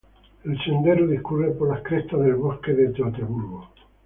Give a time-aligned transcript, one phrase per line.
[0.45, 3.69] El sendero discurre por las crestas del bosque de Teutoburgo.